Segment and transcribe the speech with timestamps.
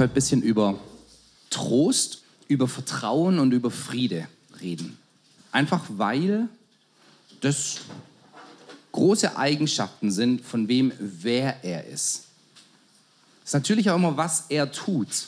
[0.00, 0.78] heute ein bisschen über
[1.50, 4.26] Trost, über Vertrauen und über Friede
[4.58, 4.98] reden.
[5.52, 6.48] Einfach weil
[7.42, 7.80] das
[8.92, 12.24] große Eigenschaften sind, von wem wer er ist.
[13.42, 15.26] Es ist natürlich auch immer, was er tut.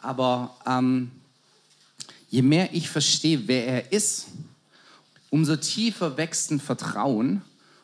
[0.00, 1.10] Aber ähm,
[2.28, 4.26] je mehr ich verstehe, wer er ist,
[5.30, 7.40] umso tiefer wächst ein Vertrauen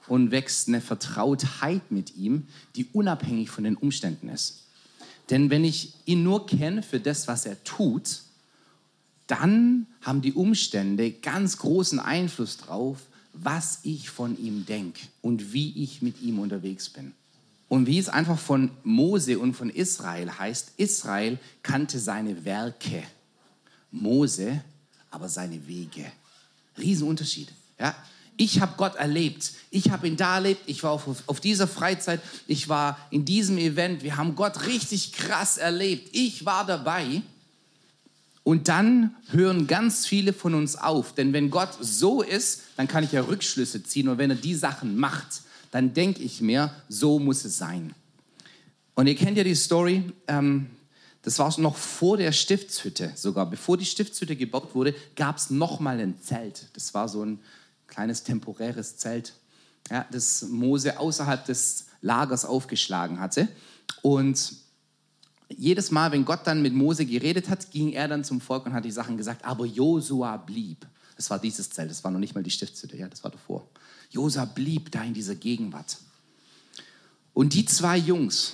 [0.06, 2.46] und wächst eine Vertrautheit mit ihm,
[2.76, 4.64] die unabhängig von den Umständen ist.
[5.30, 8.22] Denn wenn ich ihn nur kenne für das, was er tut,
[9.26, 12.98] dann haben die Umstände ganz großen Einfluss drauf,
[13.32, 17.12] was ich von ihm denke und wie ich mit ihm unterwegs bin.
[17.68, 23.04] Und wie es einfach von Mose und von Israel heißt, Israel kannte seine Werke,
[23.92, 24.64] Mose
[25.10, 26.10] aber seine Wege.
[26.78, 27.52] Riesenunterschied.
[27.78, 27.94] Ja?
[28.40, 29.52] Ich habe Gott erlebt.
[29.70, 30.62] Ich habe ihn da erlebt.
[30.64, 32.22] Ich war auf, auf dieser Freizeit.
[32.46, 34.02] Ich war in diesem Event.
[34.02, 36.08] Wir haben Gott richtig krass erlebt.
[36.12, 37.20] Ich war dabei.
[38.42, 41.14] Und dann hören ganz viele von uns auf.
[41.14, 44.08] Denn wenn Gott so ist, dann kann ich ja Rückschlüsse ziehen.
[44.08, 47.94] Und wenn er die Sachen macht, dann denke ich mir, so muss es sein.
[48.94, 50.70] Und ihr kennt ja die Story, ähm,
[51.20, 56.00] das war noch vor der Stiftshütte, sogar bevor die Stiftshütte gebaut wurde, gab es nochmal
[56.00, 56.68] ein Zelt.
[56.72, 57.38] Das war so ein
[57.90, 59.34] kleines temporäres Zelt,
[59.90, 63.48] ja, das Mose außerhalb des Lagers aufgeschlagen hatte.
[64.02, 64.54] Und
[65.48, 68.72] jedes Mal, wenn Gott dann mit Mose geredet hat, ging er dann zum Volk und
[68.72, 70.86] hat die Sachen gesagt, aber Josua blieb.
[71.16, 73.68] Das war dieses Zelt, das war noch nicht mal die Stiftshütte, ja, das war davor.
[74.10, 75.98] Josua blieb da in dieser Gegenwart.
[77.34, 78.52] Und die zwei Jungs,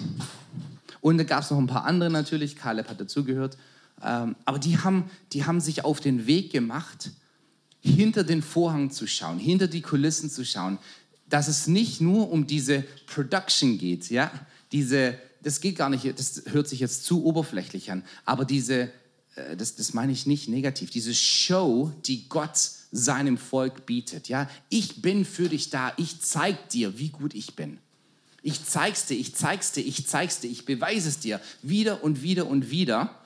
[1.01, 3.57] und da gab es noch ein paar andere natürlich, Kaleb hat dazugehört,
[4.03, 7.11] ähm, aber die haben, die haben sich auf den Weg gemacht,
[7.87, 10.79] hinter den Vorhang zu schauen, hinter die Kulissen zu schauen,
[11.29, 14.31] dass es nicht nur um diese Production geht, ja,
[14.73, 18.93] diese, das geht gar nicht, das hört sich jetzt zu oberflächlich an, aber diese,
[19.35, 22.59] äh, das, das meine ich nicht negativ, diese Show, die Gott
[22.93, 27.57] seinem Volk bietet, ja, ich bin für dich da, ich zeig dir, wie gut ich
[27.57, 27.79] bin.
[28.43, 32.23] Ich zeig's dir, ich zeig's dir, ich zeig's dir, ich beweise es dir wieder und
[32.23, 33.19] wieder und wieder.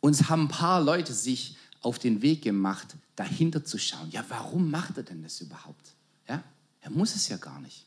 [0.00, 4.10] Uns haben ein paar Leute sich auf den Weg gemacht, dahinter zu schauen.
[4.10, 5.94] Ja, warum macht er denn das überhaupt?
[6.28, 6.42] Ja,
[6.80, 7.86] er muss es ja gar nicht.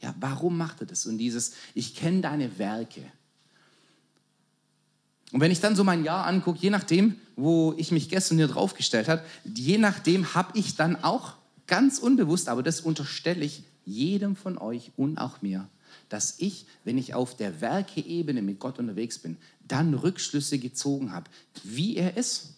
[0.00, 1.06] Ja, warum macht er das?
[1.06, 3.02] Und dieses, ich kenne deine Werke.
[5.30, 8.48] Und wenn ich dann so mein Jahr angucke, je nachdem, wo ich mich gestern hier
[8.48, 11.34] draufgestellt habe, je nachdem habe ich dann auch
[11.66, 15.68] ganz unbewusst, aber das unterstelle ich jedem von euch und auch mir,
[16.08, 21.30] dass ich, wenn ich auf der Werkeebene mit Gott unterwegs bin, dann Rückschlüsse gezogen habe,
[21.62, 22.51] wie er ist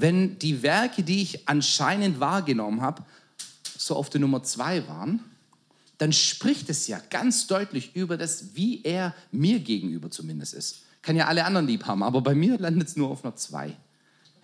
[0.00, 3.02] wenn die Werke, die ich anscheinend wahrgenommen habe,
[3.76, 5.20] so auf der Nummer zwei waren,
[5.98, 10.82] dann spricht es ja ganz deutlich über das, wie er mir gegenüber zumindest ist.
[11.02, 13.76] Kann ja alle anderen lieb haben, aber bei mir landet es nur auf einer zwei.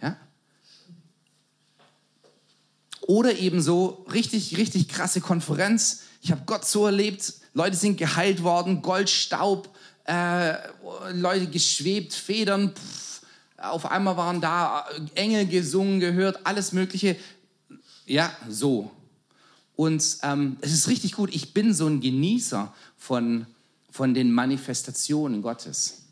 [0.02, 0.16] Ja?
[3.02, 6.02] Oder eben so richtig, richtig krasse Konferenz.
[6.20, 9.72] Ich habe Gott so erlebt, Leute sind geheilt worden, Goldstaub,
[10.06, 10.54] äh,
[11.12, 12.74] Leute geschwebt, Federn.
[12.74, 13.13] Pff,
[13.70, 17.16] auf einmal waren da Engel gesungen, gehört, alles Mögliche.
[18.06, 18.90] Ja, so.
[19.76, 21.34] Und ähm, es ist richtig gut.
[21.34, 23.46] Ich bin so ein Genießer von,
[23.90, 26.02] von den Manifestationen Gottes.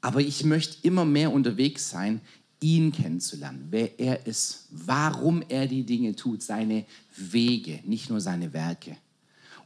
[0.00, 2.20] Aber ich möchte immer mehr unterwegs sein,
[2.60, 8.52] ihn kennenzulernen, wer er ist, warum er die Dinge tut, seine Wege, nicht nur seine
[8.52, 8.96] Werke.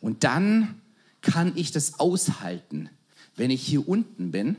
[0.00, 0.80] Und dann
[1.20, 2.90] kann ich das aushalten,
[3.36, 4.56] wenn ich hier unten bin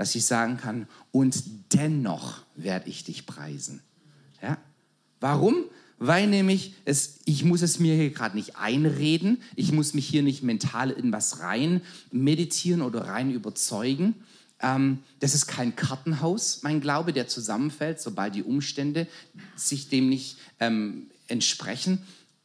[0.00, 1.42] dass ich sagen kann, und
[1.74, 3.82] dennoch werde ich dich preisen.
[4.40, 4.56] Ja?
[5.20, 5.64] Warum?
[5.98, 10.22] Weil nämlich es, ich muss es mir hier gerade nicht einreden, ich muss mich hier
[10.22, 14.14] nicht mental in was rein meditieren oder rein überzeugen.
[14.62, 19.06] Ähm, das ist kein Kartenhaus, mein Glaube, der zusammenfällt, sobald die Umstände
[19.54, 21.98] sich dem nicht ähm, entsprechen,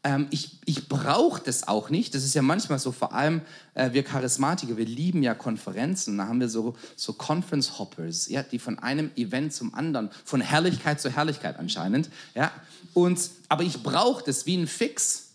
[0.05, 2.13] ähm, ich, ich brauche das auch nicht.
[2.13, 3.41] Das ist ja manchmal so, vor allem
[3.73, 6.19] äh, wir Charismatiker, wir lieben ja Konferenzen.
[6.19, 10.41] Da haben wir so, so Conference Hoppers, ja, die von einem Event zum anderen, von
[10.41, 12.11] Herrlichkeit zu Herrlichkeit anscheinend.
[12.35, 12.51] Ja.
[12.93, 13.19] Und,
[13.49, 15.31] aber ich brauche das wie ein Fix,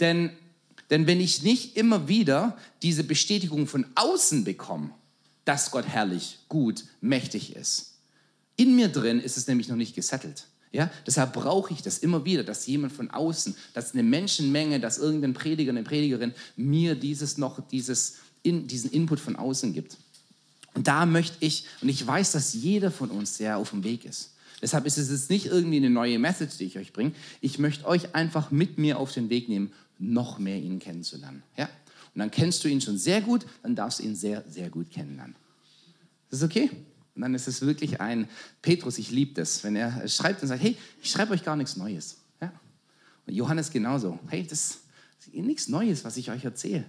[0.00, 0.30] denn,
[0.88, 4.90] denn wenn ich nicht immer wieder diese Bestätigung von außen bekomme,
[5.44, 7.98] dass Gott herrlich, gut, mächtig ist,
[8.56, 10.46] in mir drin ist es nämlich noch nicht gesettelt.
[10.72, 14.98] Ja, deshalb brauche ich das immer wieder, dass jemand von außen, dass eine Menschenmenge, dass
[14.98, 19.96] irgendein Prediger, eine Predigerin mir dieses noch, dieses, in, diesen Input von außen gibt.
[20.74, 24.04] Und da möchte ich, und ich weiß, dass jeder von uns sehr auf dem Weg
[24.04, 24.32] ist.
[24.60, 27.12] Deshalb ist es jetzt nicht irgendwie eine neue Message, die ich euch bringe.
[27.40, 31.42] Ich möchte euch einfach mit mir auf den Weg nehmen, noch mehr ihn kennenzulernen.
[31.56, 31.68] Ja?
[32.14, 34.90] Und dann kennst du ihn schon sehr gut, dann darfst du ihn sehr, sehr gut
[34.90, 35.36] kennenlernen.
[36.30, 36.70] Das ist okay?
[37.16, 38.28] Und dann ist es wirklich ein
[38.60, 41.76] Petrus, ich liebe das, wenn er schreibt und sagt, hey, ich schreibe euch gar nichts
[41.76, 42.18] Neues.
[42.40, 42.52] Ja?
[43.26, 44.80] Und Johannes genauso, hey, das
[45.18, 46.84] ist nichts Neues, was ich euch erzähle.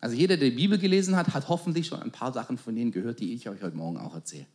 [0.00, 2.92] Also jeder, der die Bibel gelesen hat, hat hoffentlich schon ein paar Sachen von denen
[2.92, 4.46] gehört, die ich euch heute Morgen auch erzähle.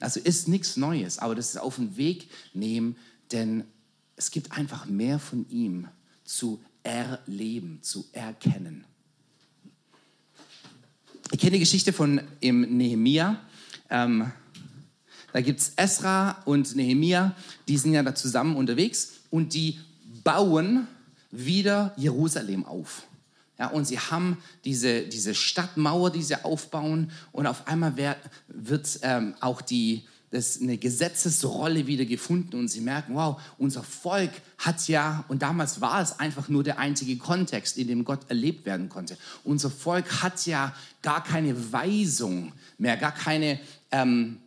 [0.00, 2.96] Also ist nichts Neues, aber das ist auf den Weg nehmen,
[3.32, 3.64] denn
[4.16, 5.88] es gibt einfach mehr von ihm
[6.24, 8.86] zu erleben, zu erkennen.
[11.32, 13.40] Ich kenne die Geschichte von im Nehemia.
[13.90, 14.32] Ähm,
[15.36, 17.36] da gibt es Esra und Nehemia,
[17.68, 19.78] die sind ja da zusammen unterwegs und die
[20.24, 20.86] bauen
[21.30, 23.02] wieder Jerusalem auf.
[23.58, 28.16] Ja, und sie haben diese, diese Stadtmauer, die sie aufbauen und auf einmal wird,
[28.48, 34.30] wird ähm, auch die, das eine Gesetzesrolle wieder gefunden und sie merken, wow, unser Volk
[34.56, 38.64] hat ja, und damals war es einfach nur der einzige Kontext, in dem Gott erlebt
[38.64, 39.18] werden konnte.
[39.44, 43.60] Unser Volk hat ja gar keine Weisung mehr, gar keine
[43.90, 44.38] ähm,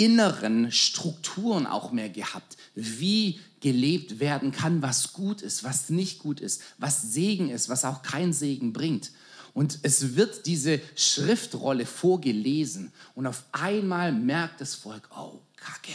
[0.00, 6.40] inneren Strukturen auch mehr gehabt, wie gelebt werden kann, was gut ist, was nicht gut
[6.40, 9.12] ist, was Segen ist, was auch kein Segen bringt.
[9.52, 15.92] Und es wird diese Schriftrolle vorgelesen und auf einmal merkt das Volk, oh, Kacke.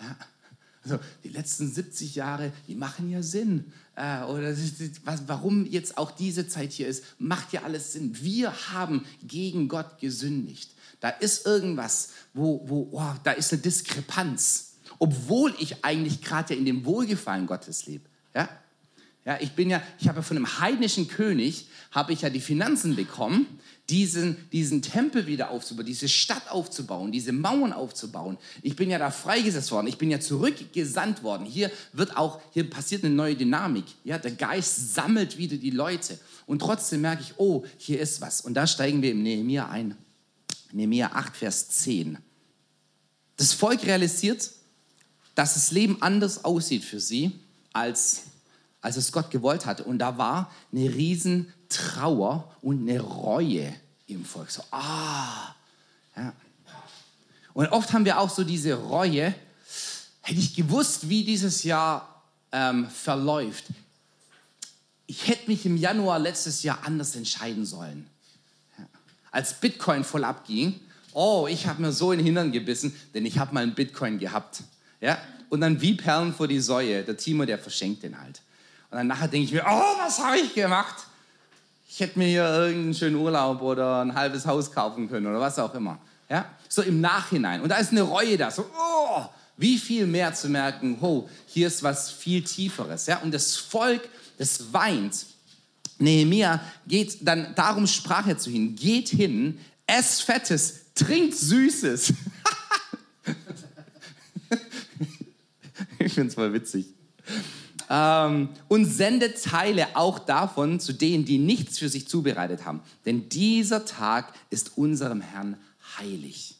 [0.00, 0.16] Ja?
[0.82, 3.72] Also die letzten 70 Jahre, die machen ja Sinn.
[3.94, 4.56] Äh, oder
[5.04, 8.18] was, warum jetzt auch diese Zeit hier ist, macht ja alles Sinn.
[8.20, 10.70] Wir haben gegen Gott gesündigt.
[11.00, 14.76] Da ist irgendwas, wo, wo oh, da ist eine Diskrepanz.
[14.98, 18.04] Obwohl ich eigentlich gerade ja in dem Wohlgefallen Gottes lebe.
[18.34, 18.48] Ja?
[19.24, 22.40] Ja, ich bin ja, ich habe ja von einem heidnischen König, habe ich ja die
[22.40, 23.46] Finanzen bekommen,
[23.90, 28.38] diesen, diesen Tempel wieder aufzubauen, diese Stadt aufzubauen, diese Mauern aufzubauen.
[28.62, 31.46] Ich bin ja da freigesetzt worden, ich bin ja zurückgesandt worden.
[31.46, 33.84] Hier wird auch, hier passiert eine neue Dynamik.
[34.04, 36.18] Ja, der Geist sammelt wieder die Leute.
[36.46, 38.40] Und trotzdem merke ich, oh, hier ist was.
[38.40, 39.94] Und da steigen wir im Nehemiah ein.
[40.72, 42.18] Nehemiah 8, Vers 10.
[43.36, 44.50] Das Volk realisiert,
[45.34, 47.38] dass das Leben anders aussieht für sie
[47.72, 48.22] als
[48.80, 49.84] als es Gott gewollt hatte.
[49.84, 53.74] Und da war eine riesen Trauer und eine Reue
[54.06, 54.50] im Volk.
[54.50, 55.54] So, ah,
[56.16, 56.32] ja.
[57.54, 59.34] Und oft haben wir auch so diese Reue.
[60.22, 62.22] Hätte ich gewusst, wie dieses Jahr
[62.52, 63.64] ähm, verläuft,
[65.06, 68.08] ich hätte mich im Januar letztes Jahr anders entscheiden sollen.
[69.38, 70.80] Als Bitcoin voll abging,
[71.12, 74.18] oh, ich habe mir so in den Hintern gebissen, denn ich habe mal einen Bitcoin
[74.18, 74.64] gehabt.
[75.00, 75.16] Ja?
[75.48, 77.04] Und dann wie Perlen vor die Säue.
[77.04, 78.42] Der Timo, der verschenkt den halt.
[78.90, 81.04] Und dann nachher denke ich mir, oh, was habe ich gemacht?
[81.88, 85.56] Ich hätte mir hier irgendeinen schönen Urlaub oder ein halbes Haus kaufen können oder was
[85.60, 85.98] auch immer.
[86.28, 86.44] Ja?
[86.68, 87.60] So im Nachhinein.
[87.60, 88.50] Und da ist eine Reue da.
[88.50, 89.24] So, oh,
[89.56, 93.06] wie viel mehr zu merken, oh, hier ist was viel Tieferes.
[93.06, 93.18] Ja?
[93.18, 95.26] Und das Volk, das weint.
[95.98, 102.12] Nehemiah geht dann, darum sprach er zu ihnen, geht hin, ess Fettes, trinkt Süßes.
[105.98, 106.86] ich finde es voll witzig
[107.90, 112.80] ähm, und sendet Teile auch davon zu denen, die nichts für sich zubereitet haben.
[113.06, 115.56] Denn dieser Tag ist unserem Herrn
[115.98, 116.56] heilig.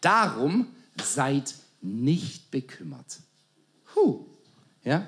[0.00, 0.66] Darum
[1.02, 3.18] seid nicht bekümmert.
[3.94, 4.24] Huh.
[4.84, 5.06] Ja?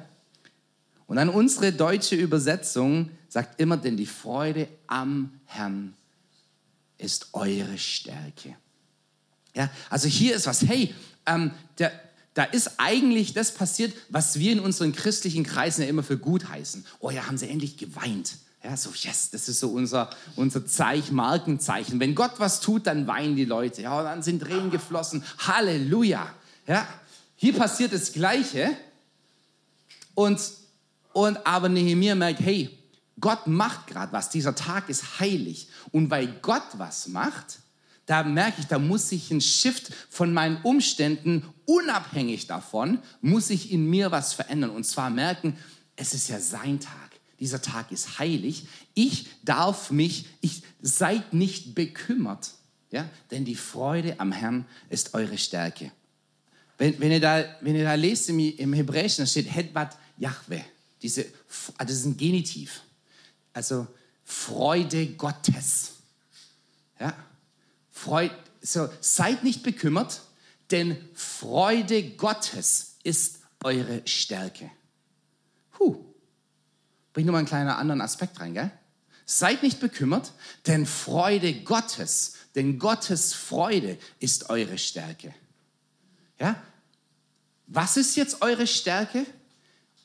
[1.10, 5.94] Und dann unsere deutsche Übersetzung sagt immer, denn die Freude am Herrn
[6.98, 8.54] ist eure Stärke.
[9.52, 10.94] Ja, also hier ist was, hey,
[11.26, 11.50] ähm,
[11.80, 11.90] der,
[12.34, 16.48] da ist eigentlich das passiert, was wir in unseren christlichen Kreisen ja immer für gut
[16.48, 16.86] heißen.
[17.00, 18.36] Oh ja, haben sie endlich geweint.
[18.62, 21.98] Ja, so, yes, das ist so unser, unser Zeichen, Markenzeichen.
[21.98, 23.82] Wenn Gott was tut, dann weinen die Leute.
[23.82, 25.24] Ja, dann sind Tränen geflossen.
[25.38, 26.32] Halleluja.
[26.68, 26.86] Ja,
[27.34, 28.76] hier passiert das Gleiche.
[30.14, 30.59] Und,
[31.12, 32.70] und aber Nehemiah merkt, hey,
[33.20, 34.30] Gott macht gerade was.
[34.30, 35.68] Dieser Tag ist heilig.
[35.92, 37.60] Und weil Gott was macht,
[38.06, 43.70] da merke ich, da muss ich ein Shift von meinen Umständen, unabhängig davon, muss ich
[43.70, 44.70] in mir was verändern.
[44.70, 45.56] Und zwar merken,
[45.96, 47.10] es ist ja sein Tag.
[47.38, 48.66] Dieser Tag ist heilig.
[48.94, 52.50] Ich darf mich, ich seid nicht bekümmert,
[52.90, 53.08] ja?
[53.30, 55.92] denn die Freude am Herrn ist eure Stärke.
[56.78, 60.62] Wenn, wenn, ihr, da, wenn ihr da lest im, im Hebräischen, da steht Hedbat Yahweh.
[61.02, 61.26] Diese,
[61.76, 62.82] also das ist ein Genitiv.
[63.52, 63.86] Also
[64.24, 65.92] Freude Gottes.
[66.98, 67.14] Ja?
[67.90, 70.22] Freud, so, seid nicht bekümmert,
[70.70, 74.70] denn Freude Gottes ist eure Stärke.
[75.78, 75.96] Huh.
[77.12, 78.70] Bring nur mal einen kleinen anderen Aspekt rein, gell?
[79.26, 80.32] Seid nicht bekümmert,
[80.66, 85.34] denn Freude Gottes, denn Gottes Freude ist eure Stärke.
[86.38, 86.60] Ja?
[87.66, 89.24] Was ist jetzt eure Stärke?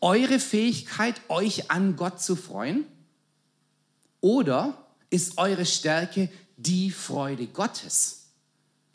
[0.02, 2.86] Eure Fähigkeit, euch an Gott zu freuen?
[4.22, 8.28] Oder ist eure Stärke die Freude Gottes.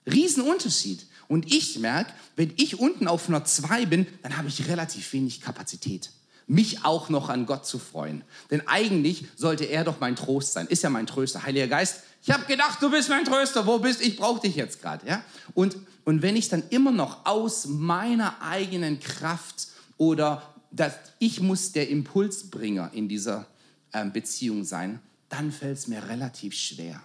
[0.07, 1.07] Riesenunterschied.
[1.29, 5.41] Und ich merke, wenn ich unten auf einer 2 bin, dann habe ich relativ wenig
[5.41, 6.11] Kapazität,
[6.47, 8.25] mich auch noch an Gott zu freuen.
[8.51, 10.67] Denn eigentlich sollte er doch mein Trost sein.
[10.67, 11.45] Ist ja mein Tröster.
[11.45, 13.67] Heiliger Geist, ich habe gedacht, du bist mein Tröster.
[13.67, 15.07] Wo bist Ich brauche dich jetzt gerade.
[15.07, 15.23] Ja?
[15.55, 21.73] Und, und wenn ich dann immer noch aus meiner eigenen Kraft oder dass ich muss
[21.73, 23.47] der Impulsbringer in dieser
[23.93, 27.03] ähm, Beziehung sein, dann fällt es mir relativ schwer.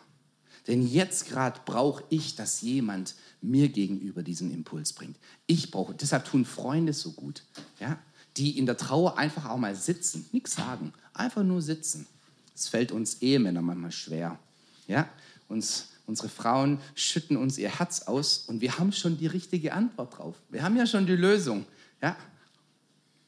[0.68, 5.18] Denn jetzt gerade brauche ich, dass jemand mir gegenüber diesen Impuls bringt.
[5.46, 7.44] Ich brauche, deshalb tun Freunde so gut,
[7.80, 8.00] ja?
[8.38, 12.08] die in der Trauer einfach auch mal sitzen, nichts sagen, einfach nur sitzen.
[12.56, 14.40] Es fällt uns Ehemänner manchmal schwer.
[14.88, 15.08] Ja?
[15.48, 20.18] Uns, unsere Frauen schütten uns ihr Herz aus und wir haben schon die richtige Antwort
[20.18, 20.36] drauf.
[20.50, 21.66] Wir haben ja schon die Lösung.
[22.02, 22.18] Ja?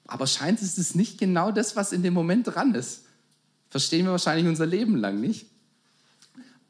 [0.07, 3.03] Aber scheint es nicht genau das, was in dem Moment dran ist.
[3.69, 5.47] Verstehen wir wahrscheinlich unser Leben lang nicht.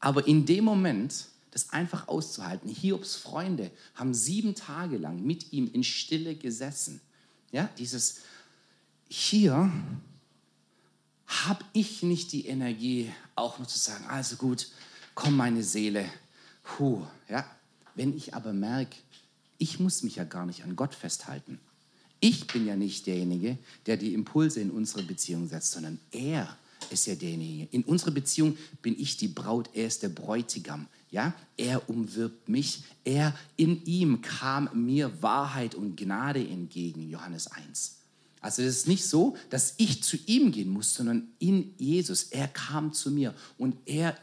[0.00, 5.70] Aber in dem Moment, das einfach auszuhalten, Hiobs Freunde haben sieben Tage lang mit ihm
[5.72, 7.00] in Stille gesessen.
[7.52, 8.18] Ja, dieses
[9.08, 9.72] hier
[11.26, 14.68] habe ich nicht die Energie, auch nur zu sagen, also gut,
[15.14, 16.04] komm meine Seele,
[16.62, 17.44] puh, ja.
[17.94, 18.96] Wenn ich aber merke,
[19.58, 21.58] ich muss mich ja gar nicht an Gott festhalten.
[22.20, 26.56] Ich bin ja nicht derjenige, der die Impulse in unsere Beziehung setzt, sondern er
[26.90, 27.68] ist ja derjenige.
[27.70, 30.86] In unserer Beziehung bin ich die Braut, er ist der Bräutigam.
[31.10, 32.82] Ja, er umwirbt mich.
[33.04, 37.08] Er in ihm kam mir Wahrheit und Gnade entgegen.
[37.08, 37.97] Johannes 1.
[38.40, 42.24] Also es ist nicht so, dass ich zu ihm gehen muss, sondern in Jesus.
[42.24, 44.16] Er kam zu mir und er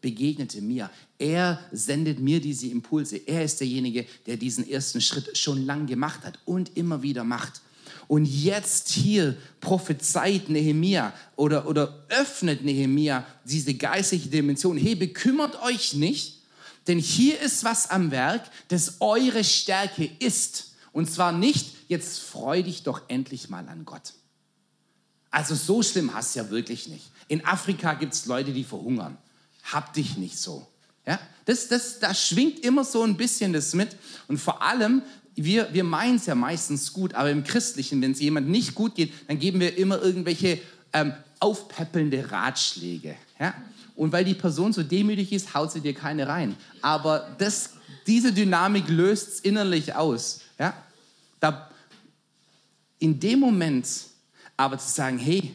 [0.00, 0.90] begegnete mir.
[1.18, 3.16] Er sendet mir diese Impulse.
[3.16, 7.60] Er ist derjenige, der diesen ersten Schritt schon lang gemacht hat und immer wieder macht.
[8.08, 14.76] Und jetzt hier prophezeit Nehemia oder, oder öffnet Nehemia diese geistliche Dimension.
[14.76, 16.40] Hey, bekümmert euch nicht,
[16.88, 20.69] denn hier ist was am Werk, das eure Stärke ist.
[20.92, 24.14] Und zwar nicht, jetzt freu dich doch endlich mal an Gott.
[25.30, 27.10] Also so schlimm hast du ja wirklich nicht.
[27.28, 29.16] In Afrika gibt es Leute, die verhungern.
[29.62, 30.66] Hab dich nicht so.
[31.06, 31.20] Ja?
[31.44, 33.96] Das, das, da schwingt immer so ein bisschen das mit.
[34.26, 35.02] Und vor allem,
[35.36, 38.96] wir, wir meinen es ja meistens gut, aber im Christlichen, wenn es jemand nicht gut
[38.96, 40.60] geht, dann geben wir immer irgendwelche
[40.92, 43.14] ähm, aufpäppelnde Ratschläge.
[43.38, 43.54] Ja?
[43.94, 46.56] Und weil die Person so demütig ist, haut sie dir keine rein.
[46.82, 47.74] Aber das,
[48.06, 50.40] diese Dynamik löst es innerlich aus.
[50.60, 50.74] Ja?
[51.40, 51.70] Da,
[52.98, 53.88] in dem Moment
[54.58, 55.54] aber zu sagen, hey,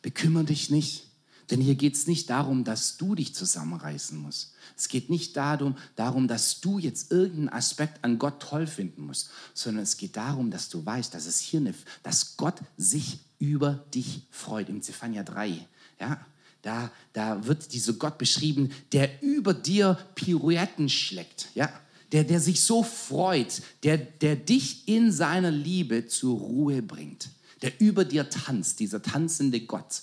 [0.00, 1.08] bekümmere dich nicht.
[1.50, 4.54] Denn hier geht es nicht darum, dass du dich zusammenreißen musst.
[4.76, 9.30] Es geht nicht darum, darum, dass du jetzt irgendeinen Aspekt an Gott toll finden musst,
[9.52, 13.84] sondern es geht darum, dass du weißt, dass es hier eine, dass Gott sich über
[13.92, 14.68] dich freut.
[14.68, 15.66] Im Zephania 3,
[15.98, 16.24] ja,
[16.62, 21.72] da, da wird dieser Gott beschrieben, der über dir Pirouetten schlägt, ja,
[22.12, 27.28] der, der sich so freut, der, der dich in seiner Liebe zur Ruhe bringt,
[27.62, 30.02] der über dir tanzt, dieser tanzende Gott.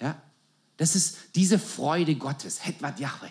[0.00, 0.20] Ja?
[0.76, 3.30] Das ist diese Freude Gottes, Hetvat Yahweh.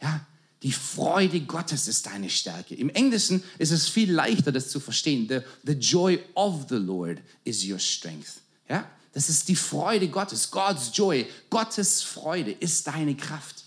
[0.00, 0.26] Ja?
[0.62, 2.74] Die Freude Gottes ist deine Stärke.
[2.74, 5.28] Im Englischen ist es viel leichter, das zu verstehen.
[5.28, 8.40] The, the joy of the Lord is your strength.
[8.68, 8.88] Ja?
[9.12, 11.26] Das ist die Freude Gottes, God's joy.
[11.50, 13.62] Gottes Freude ist deine Kraft.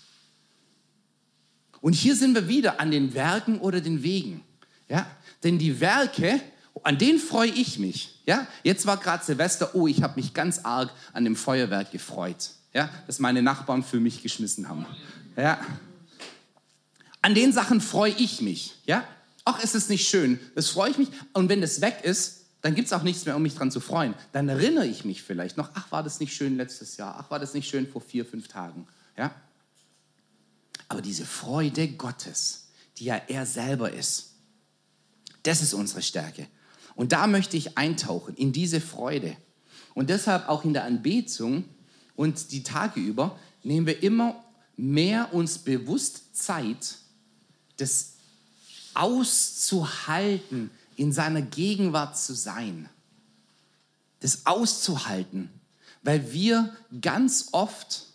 [1.80, 4.42] Und hier sind wir wieder an den Werken oder den Wegen.
[4.88, 5.06] Ja?
[5.44, 6.40] Denn die Werke,
[6.82, 8.20] an denen freue ich mich.
[8.26, 8.46] Ja?
[8.64, 12.90] Jetzt war gerade Silvester, oh, ich habe mich ganz arg an dem Feuerwerk gefreut, ja?
[13.06, 14.84] das meine Nachbarn für mich geschmissen haben.
[15.36, 15.60] Ja?
[17.22, 18.74] An den Sachen freue ich mich.
[18.84, 19.04] Ja?
[19.44, 20.40] Ach, ist es nicht schön?
[20.56, 21.08] Das freue ich mich.
[21.32, 23.78] Und wenn das weg ist, dann gibt es auch nichts mehr, um mich dran zu
[23.78, 24.12] freuen.
[24.32, 27.14] Dann erinnere ich mich vielleicht noch, ach, war das nicht schön letztes Jahr?
[27.16, 28.88] Ach, war das nicht schön vor vier, fünf Tagen?
[29.16, 29.32] Ja?
[30.88, 32.66] Aber diese Freude Gottes,
[32.98, 34.32] die ja er selber ist,
[35.44, 36.48] das ist unsere Stärke.
[36.96, 39.36] Und da möchte ich eintauchen, in diese Freude.
[39.94, 41.66] Und deshalb auch in der Anbetung
[42.16, 44.42] und die Tage über nehmen wir immer
[44.76, 46.96] mehr uns bewusst Zeit,
[47.76, 48.14] das
[48.92, 52.88] auszuhalten, in seiner Gegenwart zu sein.
[54.20, 55.50] Das auszuhalten,
[56.02, 58.06] weil wir ganz oft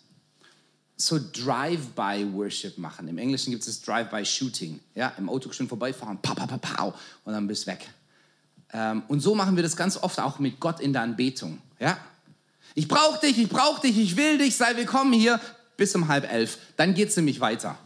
[0.96, 3.08] so Drive-by-Worship machen.
[3.08, 4.80] Im Englischen gibt es das Drive-by-Shooting.
[4.94, 7.88] Ja, im Auto schön vorbeifahren, pa, pa, pa, pa, und dann bist du weg.
[8.72, 11.58] Ähm, und so machen wir das ganz oft auch mit Gott in der Anbetung.
[11.78, 11.98] Ja?
[12.74, 15.40] Ich brauche dich, ich brauche dich, ich will dich, sei willkommen hier
[15.76, 16.58] bis um halb elf.
[16.76, 17.76] Dann geht es nämlich weiter.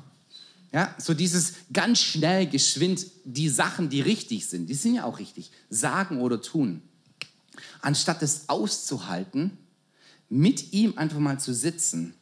[0.73, 5.19] Ja, so dieses ganz schnell, geschwind, die Sachen, die richtig sind, die sind ja auch
[5.19, 6.83] richtig, sagen oder tun.
[7.81, 9.57] Anstatt es auszuhalten,
[10.29, 12.15] mit ihm einfach mal zu sitzen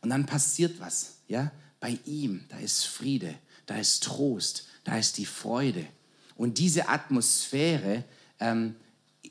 [0.00, 1.18] und dann passiert was.
[1.28, 1.52] Ja?
[1.80, 3.34] Bei ihm, da ist Friede,
[3.66, 5.86] da ist Trost, da ist die Freude.
[6.36, 8.04] Und diese Atmosphäre,
[8.40, 8.74] ähm,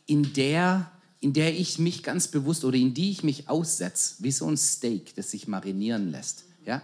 [0.06, 4.32] in, der, in der ich mich ganz bewusst oder in die ich mich aussetze, wie
[4.32, 6.46] so ein Steak, das sich marinieren lässt.
[6.66, 6.82] Ja?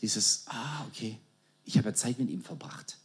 [0.00, 1.18] Dieses, ah, okay,
[1.64, 2.96] ich habe ja Zeit mit ihm verbracht.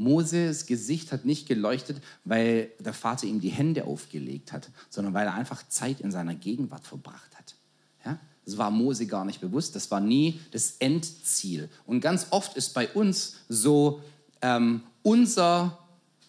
[0.00, 5.26] Moses Gesicht hat nicht geleuchtet, weil der Vater ihm die Hände aufgelegt hat, sondern weil
[5.26, 7.54] er einfach Zeit in seiner Gegenwart verbracht hat.
[8.06, 8.18] Ja?
[8.46, 11.68] Das war Mose gar nicht bewusst, das war nie das Endziel.
[11.84, 14.00] Und ganz oft ist bei uns so
[14.40, 15.78] ähm, unser,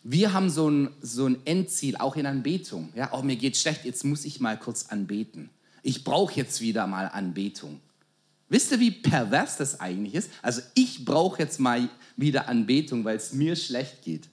[0.03, 2.89] wir haben so ein, so ein Endziel, auch in Anbetung.
[2.93, 3.13] Ja?
[3.13, 5.49] Oh, mir geht schlecht, jetzt muss ich mal kurz anbeten.
[5.81, 7.79] Ich brauche jetzt wieder mal Anbetung.
[8.51, 10.29] Wisst ihr, wie pervers das eigentlich ist?
[10.41, 14.27] Also ich brauche jetzt mal wieder Anbetung, weil es mir schlecht geht.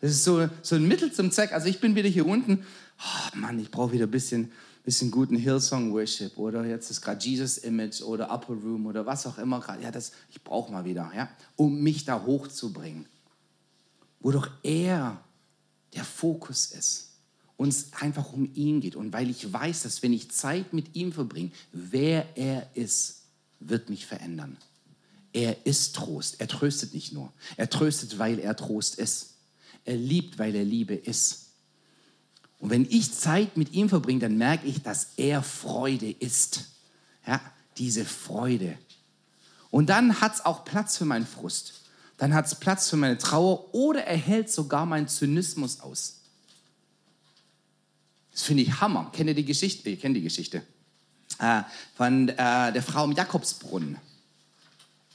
[0.00, 1.52] Das ist so, so ein Mittel zum Zweck.
[1.52, 2.66] Also ich bin wieder hier unten.
[2.98, 4.50] Oh Mann, ich brauche wieder ein bisschen,
[4.82, 9.24] bisschen guten Hillsong Worship oder jetzt ist gerade Jesus Image oder Upper Room oder was
[9.24, 9.84] auch immer gerade.
[9.84, 13.06] Ja, das, ich brauche mal wieder, ja, um mich da hochzubringen.
[14.18, 15.22] Wo doch er
[15.94, 17.06] der Fokus ist
[17.56, 21.12] uns einfach um ihn geht und weil ich weiß, dass wenn ich Zeit mit ihm
[21.12, 23.19] verbringe, wer er ist,
[23.60, 24.56] wird mich verändern.
[25.32, 26.40] Er ist Trost.
[26.40, 27.32] Er tröstet nicht nur.
[27.56, 29.34] Er tröstet, weil er Trost ist.
[29.84, 31.50] Er liebt, weil er Liebe ist.
[32.58, 36.64] Und wenn ich Zeit mit ihm verbringe, dann merke ich, dass er Freude ist.
[37.26, 37.40] Ja,
[37.78, 38.76] diese Freude.
[39.70, 41.82] Und dann hat es auch Platz für meinen Frust.
[42.16, 46.18] Dann hat es Platz für meine Trauer oder er hält sogar meinen Zynismus aus.
[48.32, 49.10] Das finde ich Hammer.
[49.12, 49.88] Kennt ihr die Geschichte?
[49.88, 50.62] Ihr kennt die Geschichte
[51.40, 51.62] äh,
[51.96, 53.96] von äh, der Frau im Jakobsbrunnen.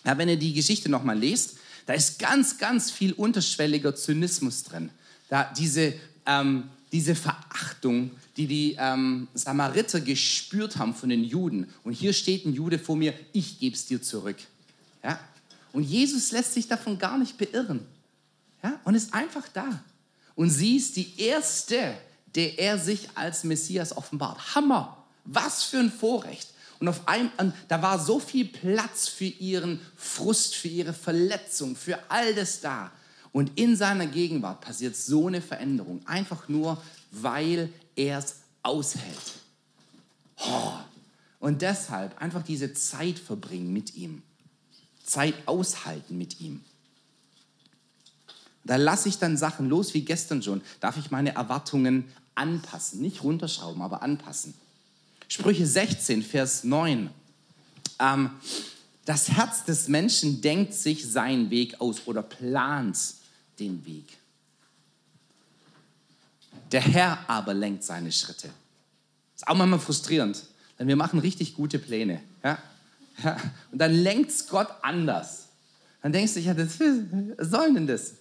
[0.03, 4.89] Ja, wenn ihr die Geschichte nochmal lest, da ist ganz, ganz viel unterschwelliger Zynismus drin.
[5.29, 5.94] Da diese,
[6.25, 11.72] ähm, diese Verachtung, die die ähm, Samariter gespürt haben von den Juden.
[11.83, 14.38] Und hier steht ein Jude vor mir, ich gebe es dir zurück.
[15.03, 15.20] Ja?
[15.72, 17.85] Und Jesus lässt sich davon gar nicht beirren.
[18.64, 18.79] Ja?
[18.83, 19.83] Und ist einfach da.
[20.35, 21.96] Und sie ist die Erste,
[22.35, 24.55] der er sich als Messias offenbart.
[24.55, 24.98] Hammer.
[25.25, 26.50] Was für ein Vorrecht.
[26.79, 32.00] Und auf einmal, da war so viel Platz für ihren Frust, für ihre Verletzung, für
[32.09, 32.92] all das da.
[33.31, 36.05] Und in seiner Gegenwart passiert so eine Veränderung.
[36.05, 39.33] Einfach nur, weil er es aushält.
[40.38, 40.74] Oh.
[41.40, 44.24] Und deshalb einfach diese Zeit verbringen mit ihm.
[45.03, 46.64] Zeit aushalten mit ihm.
[48.64, 50.61] Da lasse ich dann Sachen los, wie gestern schon.
[50.79, 53.01] Darf ich meine Erwartungen anpassen?
[53.01, 54.55] Nicht runterschrauben, aber anpassen.
[55.27, 57.09] Sprüche 16, Vers 9.
[58.00, 58.29] Ähm,
[59.05, 62.98] das Herz des Menschen denkt sich seinen Weg aus oder plant
[63.59, 64.05] den Weg.
[66.72, 68.50] Der Herr aber lenkt seine Schritte.
[69.35, 70.44] Ist auch manchmal frustrierend,
[70.79, 72.22] denn wir machen richtig gute Pläne.
[72.44, 72.57] Ja?
[73.24, 73.38] Ja?
[73.72, 75.48] Und dann lenkt es Gott anders.
[76.01, 78.11] Dann denkst du, ja, das, was soll denn das?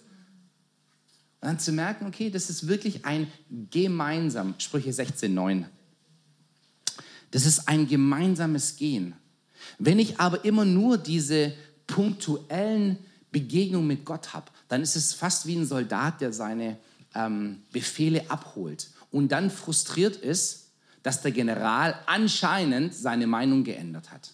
[1.41, 3.31] Und dann zu merken, okay, das ist wirklich ein
[3.71, 5.65] gemeinsam, Sprüche 16, 9.
[7.31, 9.15] Das ist ein gemeinsames Gehen.
[9.79, 11.53] Wenn ich aber immer nur diese
[11.87, 12.97] punktuellen
[13.31, 16.77] Begegnungen mit Gott habe, dann ist es fast wie ein Soldat, der seine
[17.13, 20.69] ähm, Befehle abholt und dann frustriert ist,
[21.03, 24.33] dass der General anscheinend seine Meinung geändert hat.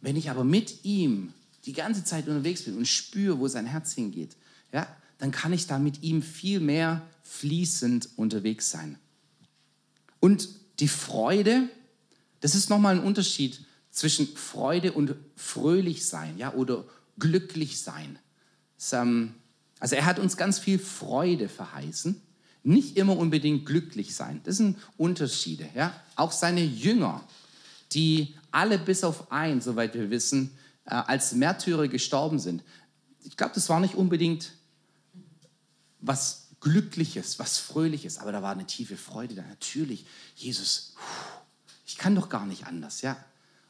[0.00, 1.32] Wenn ich aber mit ihm
[1.64, 4.36] die ganze Zeit unterwegs bin und spüre, wo sein Herz hingeht,
[4.72, 4.86] ja,
[5.18, 8.98] dann kann ich da mit ihm viel mehr fließend unterwegs sein.
[10.20, 10.48] Und
[10.80, 11.68] die Freude,
[12.40, 16.84] das ist nochmal ein Unterschied zwischen Freude und fröhlich sein, ja, oder
[17.18, 18.18] glücklich sein.
[18.92, 19.34] Ähm,
[19.78, 22.20] also er hat uns ganz viel Freude verheißen,
[22.62, 24.40] nicht immer unbedingt glücklich sein.
[24.44, 25.94] Das sind Unterschiede, ja.
[26.16, 27.22] Auch seine Jünger,
[27.92, 30.50] die alle bis auf einen, soweit wir wissen,
[30.86, 32.62] äh, als Märtyrer gestorben sind.
[33.22, 34.52] Ich glaube, das war nicht unbedingt
[36.00, 39.42] was Glückliches, was Fröhliches, aber da war eine tiefe Freude da.
[39.42, 40.94] Natürlich, Jesus,
[41.86, 43.16] ich kann doch gar nicht anders, ja.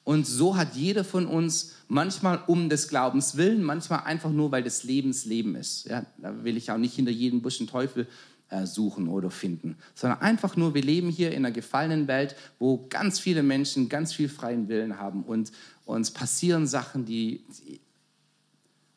[0.04, 4.62] Und so hat jeder von uns manchmal um des Glaubens willen, manchmal einfach nur, weil
[4.62, 5.86] des Lebens Leben ist.
[5.86, 8.06] Ja, da will ich auch nicht hinter jedem Busch einen Teufel
[8.48, 12.86] äh, suchen oder finden, sondern einfach nur, wir leben hier in einer gefallenen Welt, wo
[12.88, 15.50] ganz viele Menschen ganz viel freien Willen haben und
[15.84, 17.44] uns passieren Sachen, die...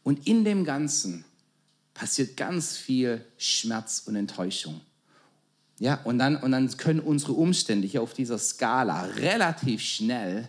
[0.04, 1.26] Und in dem Ganzen
[1.98, 4.80] passiert ganz viel Schmerz und Enttäuschung.
[5.80, 10.48] Ja, und dann, und dann können unsere Umstände hier auf dieser Skala relativ schnell,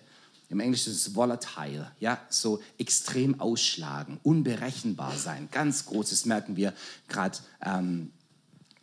[0.51, 5.49] im Englischen ist es volatile, ja, so extrem ausschlagen, unberechenbar sein.
[5.51, 6.73] Ganz großes merken wir
[7.09, 8.13] gerade ähm,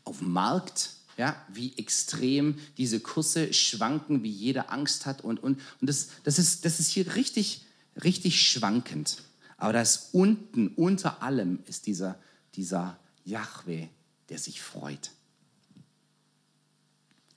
[0.04, 5.22] auf dem Markt, ja, wie extrem diese Kurse schwanken, wie jeder Angst hat.
[5.22, 7.66] Und, und, und das, das, ist, das ist hier richtig,
[8.04, 9.24] richtig schwankend.
[9.58, 12.20] Aber das unten, unter allem, ist dieser,
[12.56, 13.88] dieser Yahweh,
[14.30, 15.12] der sich freut.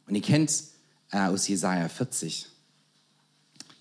[0.06, 0.64] Und ihr kennt
[1.10, 2.46] äh, aus Jesaja 40,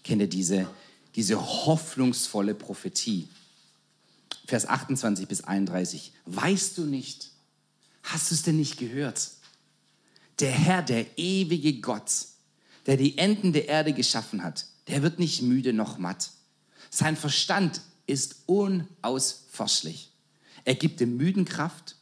[0.03, 0.69] kennt ihr diese,
[1.15, 3.27] diese hoffnungsvolle Prophetie.
[4.45, 6.13] Vers 28 bis 31.
[6.25, 7.31] Weißt du nicht?
[8.03, 9.31] Hast du es denn nicht gehört?
[10.39, 12.11] Der Herr, der ewige Gott,
[12.85, 16.31] der die Enden der Erde geschaffen hat, der wird nicht müde noch matt.
[16.89, 20.11] Sein Verstand ist unausforschlich.
[20.67, 21.95] Er gibt dem Müden Kraft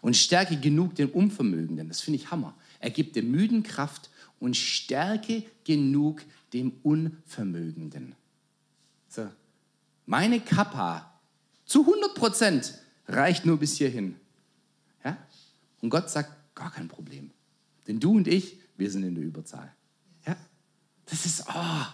[0.00, 1.86] und Stärke genug den Unvermögenden.
[1.86, 2.52] Das finde ich Hammer.
[2.80, 8.16] Er gibt dem Müden Kraft und Stärke genug dem Unvermögenden.
[9.08, 9.28] So.
[10.04, 11.20] Meine Kappa
[11.64, 12.74] zu 100 Prozent
[13.06, 14.16] reicht nur bis hierhin.
[15.04, 15.16] Ja?
[15.80, 17.30] Und Gott sagt, gar kein Problem.
[17.86, 19.72] Denn du und ich, wir sind in der Überzahl.
[20.26, 20.36] Ja?
[21.06, 21.86] Das ist, oh,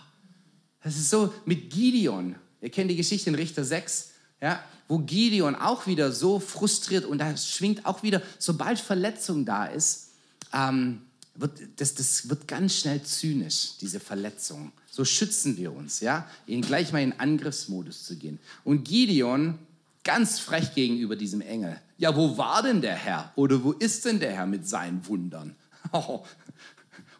[0.82, 2.36] das ist so mit Gideon.
[2.62, 7.18] Ihr kennt die Geschichte in Richter 6, ja, wo Gideon auch wieder so frustriert und
[7.18, 10.10] da schwingt auch wieder, sobald Verletzung da ist,
[10.52, 11.02] ähm,
[11.34, 14.72] wird, das, das wird ganz schnell zynisch, diese Verletzung.
[14.90, 18.38] So schützen wir uns, ja, ihn gleich mal in Angriffsmodus zu gehen.
[18.62, 19.58] Und Gideon,
[20.04, 23.32] ganz frech gegenüber diesem Engel, ja, wo war denn der Herr?
[23.36, 25.56] Oder wo ist denn der Herr mit seinen Wundern?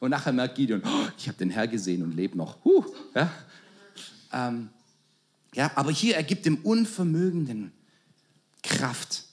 [0.01, 2.63] Und nachher merkt Gideon, oh, ich habe den Herr gesehen und lebe noch.
[2.63, 3.31] Huh, ja?
[4.33, 4.69] Ähm,
[5.55, 7.73] ja, aber hier ergibt dem Unvermögenden
[8.63, 9.25] Kraft.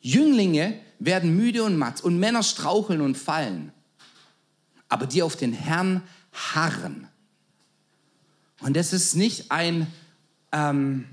[0.00, 3.72] Jünglinge werden müde und matt und Männer straucheln und fallen.
[4.88, 7.08] Aber die auf den Herrn harren.
[8.60, 9.86] Und das ist nicht ein,
[10.52, 11.06] ähm,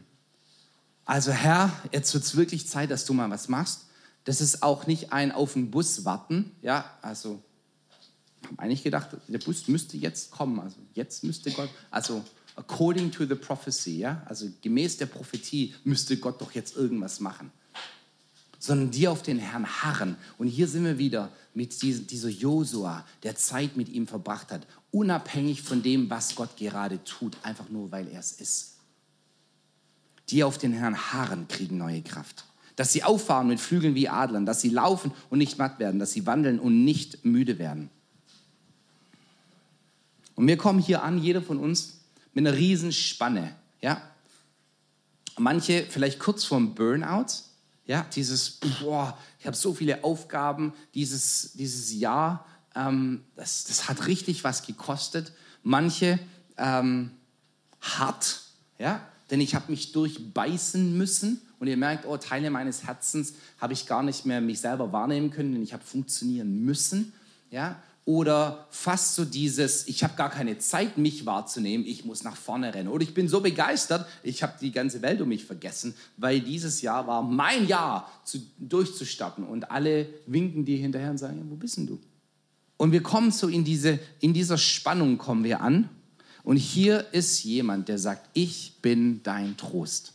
[1.06, 3.86] also Herr, jetzt wird es wirklich Zeit, dass du mal was machst,
[4.26, 6.52] das ist auch nicht ein auf den Bus warten.
[6.62, 7.42] Ja, also
[8.42, 10.60] ich habe eigentlich gedacht, der Bus müsste jetzt kommen.
[10.60, 12.24] Also jetzt müsste Gott, also
[12.58, 17.52] according to the prophecy, ja, also gemäß der Prophetie müsste Gott doch jetzt irgendwas machen.
[18.60, 20.18] Sondern die auf den Herrn harren.
[20.38, 25.62] Und hier sind wir wieder mit dieser Josua, der Zeit mit ihm verbracht hat, unabhängig
[25.62, 28.74] von dem, was Gott gerade tut, einfach nur weil er es ist.
[30.30, 32.44] Die auf den Herrn harren, kriegen neue Kraft
[32.78, 36.14] dass sie auffahren mit Flügeln wie Adlern, dass sie laufen und nicht matt werden, dass
[36.14, 37.90] sie wandeln und nicht müde werden.
[40.36, 41.97] Und wir kommen hier an, jeder von uns,
[42.38, 43.56] mit einer riesen Spanne.
[43.82, 44.00] Ja?
[45.40, 47.34] Manche vielleicht kurz vorm Burnout,
[47.88, 52.46] ja, dieses, boah, ich habe so viele Aufgaben dieses, dieses Jahr,
[52.76, 55.34] ähm, das, das hat richtig was gekostet.
[55.64, 56.20] Manche
[56.58, 57.10] ähm,
[57.82, 58.42] hart,
[58.78, 63.74] ja, denn ich habe mich durchbeißen müssen und ihr merkt, oh, Teile meines Herzens habe
[63.74, 67.14] ich gar nicht mehr mich selber wahrnehmen können, denn ich habe funktionieren müssen.
[67.50, 67.82] Ja?
[68.08, 72.74] Oder fast so dieses, ich habe gar keine Zeit, mich wahrzunehmen, ich muss nach vorne
[72.74, 72.88] rennen.
[72.88, 76.82] Oder ich bin so begeistert, ich habe die ganze Welt um mich vergessen, weil dieses
[76.82, 79.44] Jahr war mein Jahr, zu, durchzustarten.
[79.44, 82.00] Und alle winken dir hinterher und sagen, ja, wo bist denn du?
[82.78, 85.90] Und wir kommen so in, diese, in dieser Spannung kommen wir an.
[86.44, 90.14] Und hier ist jemand, der sagt, ich bin dein Trost.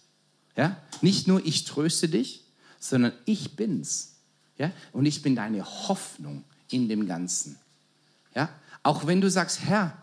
[0.56, 0.78] Ja?
[1.02, 2.44] Nicht nur ich tröste dich,
[2.80, 4.14] sondern ich bin's.
[4.56, 4.72] Ja?
[4.92, 7.58] Und ich bin deine Hoffnung in dem Ganzen.
[8.34, 8.48] Ja?
[8.82, 9.96] Auch wenn du sagst, Herr,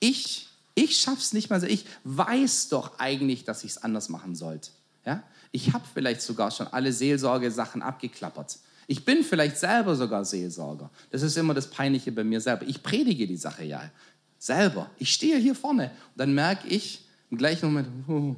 [0.00, 4.70] ich, ich schaff's nicht mal ich weiß doch eigentlich, dass ich es anders machen sollte.
[5.04, 5.22] Ja?
[5.52, 8.58] Ich habe vielleicht sogar schon alle Seelsorge-Sachen abgeklappert.
[8.86, 10.90] Ich bin vielleicht selber sogar Seelsorger.
[11.10, 12.66] Das ist immer das Peinliche bei mir selber.
[12.66, 13.90] Ich predige die Sache ja
[14.38, 14.90] selber.
[14.98, 18.36] Ich stehe hier vorne und dann merke ich im gleichen Moment, oh,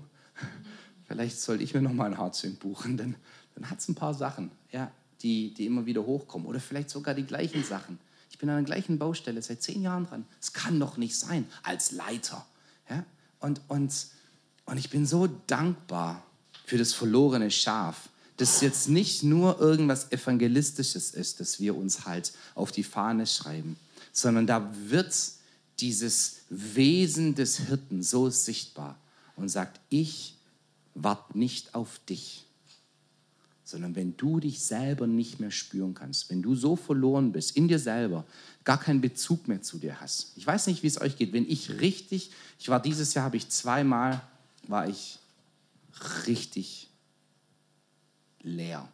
[1.09, 3.17] vielleicht sollte ich mir noch mal ein Haarzünd buchen, denn
[3.55, 4.91] dann hat es ein paar Sachen, ja,
[5.23, 6.47] die, die immer wieder hochkommen.
[6.47, 7.99] Oder vielleicht sogar die gleichen Sachen.
[8.37, 10.27] Ich bin an der gleichen Baustelle seit zehn Jahren dran.
[10.43, 12.45] Es kann doch nicht sein, als Leiter.
[12.91, 13.03] Ja?
[13.41, 13.95] Und, und,
[14.67, 16.23] und ich bin so dankbar
[16.67, 22.35] für das verlorene Schaf, das jetzt nicht nur irgendwas Evangelistisches ist, das wir uns halt
[22.55, 23.79] auf die Fahne schreiben,
[24.13, 25.15] sondern da wird
[25.81, 28.99] dieses Wesen des Hirten so sichtbar
[29.37, 30.37] und sagt, ich
[30.95, 32.45] wart nicht auf dich,
[33.67, 37.67] sondern wenn du dich selber nicht mehr spüren kannst, wenn du so verloren bist in
[37.67, 38.25] dir selber,
[38.63, 40.37] gar keinen Bezug mehr zu dir hast.
[40.37, 41.33] Ich weiß nicht, wie es euch geht.
[41.33, 44.23] Wenn ich richtig, ich war dieses Jahr, habe ich zweimal,
[44.69, 45.19] war ich
[46.29, 46.89] richtig
[48.41, 48.89] leer.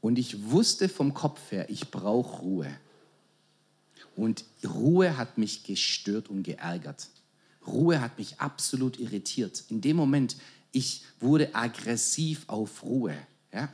[0.00, 2.76] Und ich wusste vom Kopf her, ich brauche Ruhe.
[4.16, 7.06] Und Ruhe hat mich gestört und geärgert.
[7.64, 9.62] Ruhe hat mich absolut irritiert.
[9.68, 10.34] In dem Moment,
[10.72, 13.16] ich wurde aggressiv auf Ruhe.
[13.52, 13.68] Ja?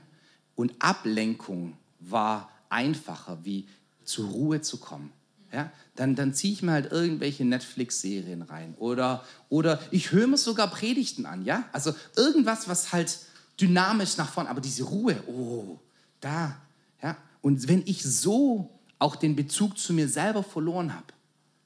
[0.55, 3.67] Und Ablenkung war einfacher, wie
[4.05, 5.13] zur Ruhe zu kommen.
[5.53, 10.37] Ja, dann, dann ziehe ich mir halt irgendwelche Netflix-Serien rein oder, oder ich höre mir
[10.37, 11.45] sogar Predigten an.
[11.45, 11.69] Ja?
[11.73, 13.19] Also irgendwas, was halt
[13.61, 15.79] dynamisch nach vorne, aber diese Ruhe, oh,
[16.21, 16.61] da.
[17.01, 17.17] Ja?
[17.43, 21.07] Und wenn ich so auch den Bezug zu mir selber verloren habe,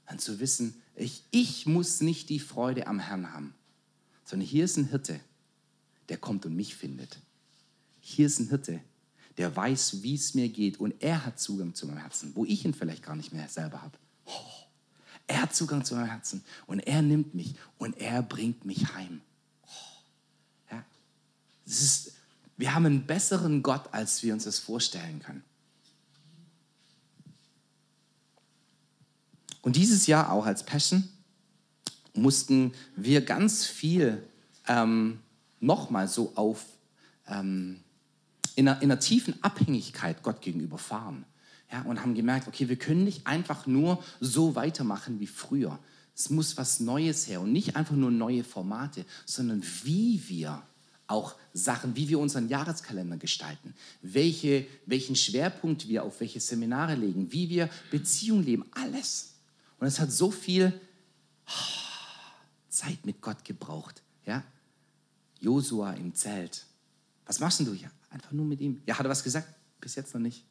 [0.07, 3.55] dann zu wissen, ich, ich muss nicht die Freude am Herrn haben,
[4.31, 5.19] sondern hier ist ein Hirte,
[6.09, 7.19] der kommt und mich findet.
[8.01, 8.81] Hier ist ein Hirte,
[9.39, 12.65] der weiß, wie es mir geht und er hat Zugang zu meinem Herzen, wo ich
[12.65, 13.99] ihn vielleicht gar nicht mehr selber habe.
[14.27, 14.31] Oh,
[15.27, 19.21] er hat Zugang zu meinem Herzen und er nimmt mich und er bringt mich heim.
[19.65, 20.85] Oh, ja.
[21.67, 22.13] ist,
[22.57, 25.43] wir haben einen besseren Gott, als wir uns das vorstellen können.
[29.63, 31.09] Und dieses Jahr auch als Passion
[32.15, 34.23] mussten wir ganz viel
[34.67, 35.21] ähm,
[35.61, 36.65] nochmal so auf
[37.27, 37.81] ähm,
[38.57, 41.25] in einer, in einer tiefen Abhängigkeit Gott gegenüber fahren.
[41.73, 45.79] Ja, und haben gemerkt, okay, wir können nicht einfach nur so weitermachen wie früher.
[46.17, 50.63] Es muss was Neues her und nicht einfach nur neue Formate, sondern wie wir
[51.07, 57.33] auch Sachen, wie wir unseren Jahreskalender gestalten, welche, welchen Schwerpunkt wir auf welche Seminare legen,
[57.33, 59.35] wie wir Beziehungen leben, alles.
[59.79, 60.79] Und es hat so viel
[62.81, 64.03] Zeit mit Gott gebraucht.
[64.25, 64.43] Ja?
[65.39, 66.65] Josua im Zelt.
[67.27, 67.91] Was machst du hier?
[68.09, 68.83] Einfach nur mit ihm.
[68.87, 69.49] Ja, hat er was gesagt?
[69.81, 70.45] Bis jetzt noch nicht.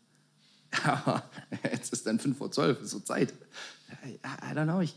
[0.83, 1.23] Aber
[1.63, 3.33] jetzt ist dann 5 vor 12, ist so Zeit.
[4.05, 4.81] I don't know.
[4.81, 4.95] Ich,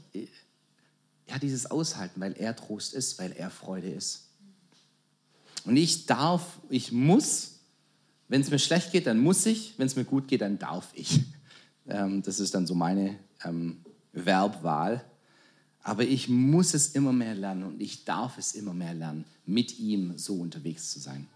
[1.27, 4.29] ja, dieses Aushalten, weil er Trost ist, weil er Freude ist.
[5.65, 7.61] Und ich darf, ich muss,
[8.29, 10.91] wenn es mir schlecht geht, dann muss ich, wenn es mir gut geht, dann darf
[10.95, 11.21] ich.
[11.89, 15.05] Ähm, das ist dann so meine ähm, Verbwahl.
[15.83, 19.79] Aber ich muss es immer mehr lernen und ich darf es immer mehr lernen, mit
[19.79, 21.27] ihm so unterwegs zu sein.